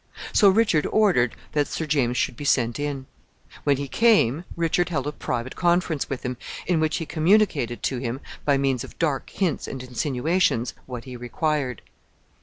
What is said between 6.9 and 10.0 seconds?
he communicated to him, by means of dark hints and